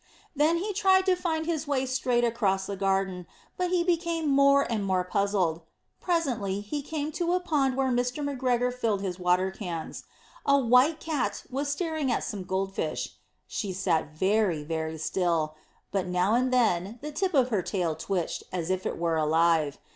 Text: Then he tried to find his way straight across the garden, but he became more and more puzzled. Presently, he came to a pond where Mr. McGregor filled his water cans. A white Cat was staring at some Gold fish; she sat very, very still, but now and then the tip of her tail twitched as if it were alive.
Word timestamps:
Then 0.35 0.57
he 0.57 0.73
tried 0.73 1.05
to 1.05 1.15
find 1.15 1.45
his 1.45 1.67
way 1.67 1.85
straight 1.85 2.23
across 2.23 2.65
the 2.65 2.75
garden, 2.75 3.27
but 3.55 3.69
he 3.69 3.83
became 3.83 4.27
more 4.27 4.63
and 4.67 4.83
more 4.83 5.03
puzzled. 5.03 5.61
Presently, 5.99 6.59
he 6.59 6.81
came 6.81 7.11
to 7.11 7.33
a 7.33 7.39
pond 7.39 7.75
where 7.77 7.89
Mr. 7.91 8.23
McGregor 8.23 8.73
filled 8.73 9.01
his 9.03 9.19
water 9.19 9.51
cans. 9.51 10.05
A 10.43 10.57
white 10.57 10.99
Cat 10.99 11.43
was 11.51 11.69
staring 11.71 12.11
at 12.11 12.23
some 12.23 12.45
Gold 12.45 12.73
fish; 12.73 13.09
she 13.45 13.71
sat 13.71 14.15
very, 14.15 14.63
very 14.63 14.97
still, 14.97 15.53
but 15.91 16.07
now 16.07 16.33
and 16.33 16.51
then 16.51 16.97
the 17.03 17.11
tip 17.11 17.35
of 17.35 17.49
her 17.49 17.61
tail 17.61 17.93
twitched 17.93 18.43
as 18.51 18.71
if 18.71 18.87
it 18.87 18.97
were 18.97 19.17
alive. 19.17 19.77